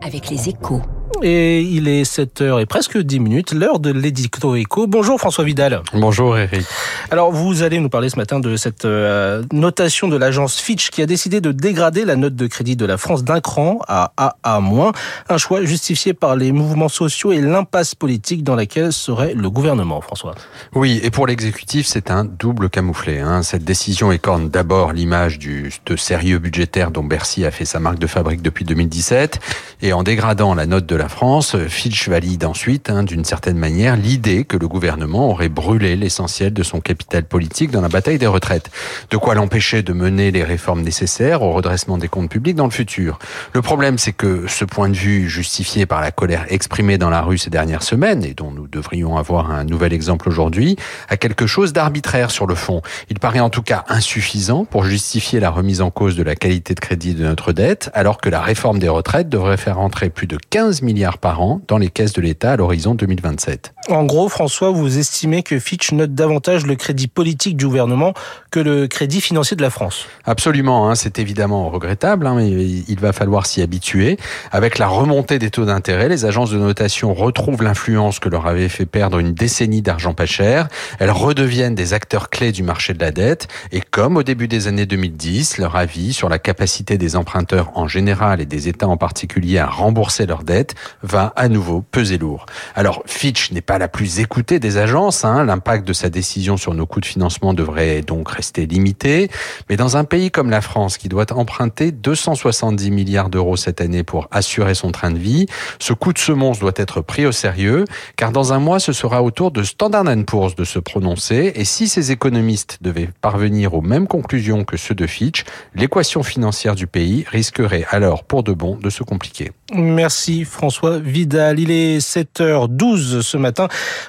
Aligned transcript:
avec 0.00 0.30
les 0.30 0.48
échos. 0.48 0.80
Et 1.24 1.62
il 1.62 1.86
est 1.86 2.02
7h 2.02 2.60
et 2.60 2.66
presque 2.66 2.98
10 2.98 3.20
minutes, 3.20 3.52
l'heure 3.52 3.78
de 3.78 3.92
l'édicto 3.92 4.56
écho. 4.56 4.88
Bonjour 4.88 5.20
François 5.20 5.44
Vidal. 5.44 5.80
Bonjour 5.92 6.36
Eric. 6.36 6.66
Alors 7.12 7.30
vous 7.30 7.62
allez 7.62 7.78
nous 7.78 7.88
parler 7.88 8.08
ce 8.08 8.16
matin 8.16 8.40
de 8.40 8.56
cette 8.56 8.84
euh, 8.86 9.44
notation 9.52 10.08
de 10.08 10.16
l'agence 10.16 10.58
Fitch 10.58 10.90
qui 10.90 11.00
a 11.00 11.06
décidé 11.06 11.40
de 11.40 11.52
dégrader 11.52 12.04
la 12.04 12.16
note 12.16 12.34
de 12.34 12.46
crédit 12.48 12.74
de 12.74 12.84
la 12.86 12.96
France 12.96 13.22
d'un 13.22 13.40
cran 13.40 13.78
à 13.86 14.12
AA-. 14.16 14.92
Un 15.28 15.38
choix 15.38 15.62
justifié 15.62 16.12
par 16.12 16.34
les 16.34 16.50
mouvements 16.50 16.88
sociaux 16.88 17.30
et 17.30 17.40
l'impasse 17.40 17.94
politique 17.94 18.42
dans 18.42 18.56
laquelle 18.56 18.92
serait 18.92 19.34
le 19.34 19.48
gouvernement, 19.48 20.00
François. 20.00 20.34
Oui, 20.74 20.98
et 21.04 21.10
pour 21.10 21.28
l'exécutif, 21.28 21.86
c'est 21.86 22.10
un 22.10 22.24
double 22.24 22.68
camouflet. 22.68 23.20
Hein. 23.20 23.44
Cette 23.44 23.64
décision 23.64 24.10
écorne 24.10 24.48
d'abord 24.48 24.92
l'image 24.92 25.38
du 25.38 25.72
de 25.86 25.94
sérieux 25.94 26.40
budgétaire 26.40 26.90
dont 26.90 27.04
Bercy 27.04 27.44
a 27.44 27.52
fait 27.52 27.64
sa 27.64 27.78
marque 27.78 28.00
de 28.00 28.08
fabrique 28.08 28.42
depuis 28.42 28.64
2017 28.64 29.38
et 29.82 29.92
en 29.92 30.02
dégradant 30.02 30.54
la 30.54 30.66
note 30.66 30.86
de 30.86 30.96
la 30.96 31.08
France, 31.12 31.56
Fitch 31.68 32.08
valide 32.08 32.44
ensuite, 32.44 32.88
hein, 32.88 33.02
d'une 33.04 33.24
certaine 33.24 33.58
manière, 33.58 33.96
l'idée 33.96 34.44
que 34.44 34.56
le 34.56 34.66
gouvernement 34.66 35.30
aurait 35.30 35.50
brûlé 35.50 35.94
l'essentiel 35.94 36.52
de 36.52 36.62
son 36.62 36.80
capital 36.80 37.24
politique 37.24 37.70
dans 37.70 37.82
la 37.82 37.88
bataille 37.88 38.18
des 38.18 38.26
retraites. 38.26 38.70
De 39.10 39.18
quoi 39.18 39.34
l'empêcher 39.34 39.82
de 39.82 39.92
mener 39.92 40.30
les 40.30 40.42
réformes 40.42 40.80
nécessaires 40.80 41.42
au 41.42 41.52
redressement 41.52 41.98
des 41.98 42.08
comptes 42.08 42.30
publics 42.30 42.56
dans 42.56 42.64
le 42.64 42.70
futur. 42.70 43.18
Le 43.52 43.60
problème, 43.62 43.98
c'est 43.98 44.12
que 44.12 44.46
ce 44.48 44.64
point 44.64 44.88
de 44.88 44.96
vue, 44.96 45.28
justifié 45.28 45.84
par 45.84 46.00
la 46.00 46.10
colère 46.12 46.46
exprimée 46.48 46.96
dans 46.98 47.10
la 47.10 47.20
rue 47.20 47.38
ces 47.38 47.50
dernières 47.50 47.82
semaines, 47.82 48.24
et 48.24 48.32
dont 48.32 48.50
nous 48.50 48.66
devrions 48.66 49.18
avoir 49.18 49.50
un 49.50 49.64
nouvel 49.64 49.92
exemple 49.92 50.28
aujourd'hui, 50.28 50.76
a 51.10 51.18
quelque 51.18 51.46
chose 51.46 51.74
d'arbitraire 51.74 52.30
sur 52.30 52.46
le 52.46 52.54
fond. 52.54 52.80
Il 53.10 53.20
paraît 53.20 53.40
en 53.40 53.50
tout 53.50 53.62
cas 53.62 53.84
insuffisant 53.88 54.64
pour 54.64 54.84
justifier 54.84 55.40
la 55.40 55.50
remise 55.50 55.82
en 55.82 55.90
cause 55.90 56.16
de 56.16 56.22
la 56.22 56.34
qualité 56.34 56.74
de 56.74 56.80
crédit 56.80 57.14
de 57.14 57.22
notre 57.22 57.52
dette, 57.52 57.90
alors 57.92 58.18
que 58.18 58.30
la 58.30 58.40
réforme 58.40 58.78
des 58.78 58.88
retraites 58.88 59.28
devrait 59.28 59.58
faire 59.58 59.78
entrer 59.78 60.08
plus 60.08 60.26
de 60.26 60.38
15 60.50 60.80
milliards 60.80 61.01
par 61.10 61.42
an 61.42 61.60
dans 61.66 61.78
les 61.78 61.90
caisses 61.90 62.12
de 62.12 62.22
l'État 62.22 62.52
à 62.52 62.56
l'horizon 62.56 62.94
2027. 62.94 63.74
En 63.88 64.04
gros, 64.04 64.28
François, 64.28 64.70
vous 64.70 64.98
estimez 64.98 65.42
que 65.42 65.58
Fitch 65.58 65.90
note 65.90 66.14
davantage 66.14 66.66
le 66.66 66.76
crédit 66.76 67.08
politique 67.08 67.56
du 67.56 67.66
gouvernement 67.66 68.14
que 68.52 68.60
le 68.60 68.86
crédit 68.86 69.20
financier 69.20 69.56
de 69.56 69.62
la 69.62 69.70
France 69.70 70.06
Absolument, 70.24 70.88
hein, 70.88 70.94
c'est 70.94 71.18
évidemment 71.18 71.68
regrettable, 71.68 72.28
hein, 72.28 72.34
mais 72.36 72.48
il 72.48 73.00
va 73.00 73.12
falloir 73.12 73.44
s'y 73.44 73.60
habituer. 73.60 74.18
Avec 74.52 74.78
la 74.78 74.86
remontée 74.86 75.40
des 75.40 75.50
taux 75.50 75.64
d'intérêt, 75.64 76.08
les 76.08 76.24
agences 76.24 76.50
de 76.50 76.58
notation 76.58 77.12
retrouvent 77.12 77.64
l'influence 77.64 78.20
que 78.20 78.28
leur 78.28 78.46
avait 78.46 78.68
fait 78.68 78.86
perdre 78.86 79.18
une 79.18 79.34
décennie 79.34 79.82
d'argent 79.82 80.14
pas 80.14 80.26
cher. 80.26 80.68
Elles 81.00 81.10
redeviennent 81.10 81.74
des 81.74 81.92
acteurs 81.92 82.30
clés 82.30 82.52
du 82.52 82.62
marché 82.62 82.94
de 82.94 83.00
la 83.00 83.10
dette 83.10 83.48
et 83.72 83.80
comme 83.80 84.16
au 84.16 84.22
début 84.22 84.46
des 84.46 84.68
années 84.68 84.86
2010, 84.86 85.58
leur 85.58 85.74
avis 85.74 86.12
sur 86.12 86.28
la 86.28 86.38
capacité 86.38 86.98
des 86.98 87.16
emprunteurs 87.16 87.72
en 87.74 87.88
général 87.88 88.40
et 88.40 88.46
des 88.46 88.68
États 88.68 88.86
en 88.86 88.96
particulier 88.96 89.58
à 89.58 89.66
rembourser 89.66 90.26
leurs 90.26 90.44
dettes 90.44 90.76
va 91.02 91.32
à 91.34 91.48
nouveau 91.48 91.82
peser 91.90 92.16
lourd. 92.16 92.46
Alors 92.76 93.02
Fitch 93.06 93.50
n'est 93.50 93.60
pas 93.60 93.71
la 93.78 93.88
plus 93.88 94.20
écoutée 94.20 94.58
des 94.58 94.76
agences, 94.76 95.24
hein. 95.24 95.44
l'impact 95.44 95.86
de 95.86 95.92
sa 95.92 96.10
décision 96.10 96.56
sur 96.56 96.74
nos 96.74 96.86
coûts 96.86 97.00
de 97.00 97.06
financement 97.06 97.54
devrait 97.54 98.02
donc 98.02 98.30
rester 98.30 98.66
limité, 98.66 99.30
mais 99.68 99.76
dans 99.76 99.96
un 99.96 100.04
pays 100.04 100.30
comme 100.30 100.50
la 100.50 100.60
France 100.60 100.98
qui 100.98 101.08
doit 101.08 101.32
emprunter 101.32 101.92
270 101.92 102.90
milliards 102.90 103.30
d'euros 103.30 103.56
cette 103.56 103.80
année 103.80 104.02
pour 104.02 104.28
assurer 104.30 104.74
son 104.74 104.90
train 104.92 105.10
de 105.10 105.18
vie, 105.18 105.46
ce 105.78 105.92
coup 105.92 106.12
de 106.12 106.18
semonce 106.18 106.58
doit 106.58 106.72
être 106.76 107.00
pris 107.00 107.26
au 107.26 107.32
sérieux, 107.32 107.84
car 108.16 108.32
dans 108.32 108.52
un 108.52 108.58
mois 108.58 108.80
ce 108.80 108.92
sera 108.92 109.22
au 109.22 109.30
tour 109.30 109.50
de 109.50 109.62
Standard 109.62 110.04
Poor's 110.26 110.54
de 110.54 110.64
se 110.64 110.78
prononcer, 110.78 111.52
et 111.54 111.64
si 111.64 111.88
ces 111.88 112.12
économistes 112.12 112.78
devaient 112.80 113.10
parvenir 113.20 113.74
aux 113.74 113.82
mêmes 113.82 114.06
conclusions 114.06 114.64
que 114.64 114.76
ceux 114.76 114.94
de 114.94 115.06
Fitch, 115.06 115.44
l'équation 115.74 116.22
financière 116.22 116.74
du 116.74 116.86
pays 116.86 117.24
risquerait 117.30 117.84
alors 117.90 118.24
pour 118.24 118.42
de 118.42 118.52
bon 118.52 118.76
de 118.76 118.90
se 118.90 119.02
compliquer. 119.02 119.52
Merci 119.74 120.44
François 120.44 120.98
Vidal. 120.98 121.58
Il 121.58 121.70
est 121.70 121.98
7h12 121.98 123.22
ce 123.22 123.36
matin. 123.36 123.61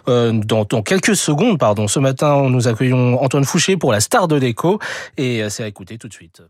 Euh, 0.07 0.31
dans, 0.33 0.65
quelques 0.81 1.15
secondes, 1.15 1.59
pardon. 1.59 1.87
Ce 1.87 1.99
matin, 1.99 2.49
nous 2.49 2.67
accueillons 2.67 3.21
Antoine 3.21 3.45
Fouché 3.45 3.77
pour 3.77 3.91
la 3.91 3.99
star 3.99 4.27
de 4.27 4.36
l'écho. 4.36 4.80
Et 5.17 5.43
euh, 5.43 5.49
c'est 5.49 5.64
à 5.64 5.67
écouter 5.67 5.97
tout 5.97 6.08
de 6.08 6.14
suite. 6.14 6.41